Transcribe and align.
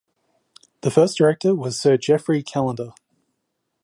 The 0.81 0.89
first 0.89 1.19
Director 1.19 1.53
was 1.53 1.79
Sir 1.79 1.95
Geoffrey 1.95 2.41
Callender. 2.41 2.93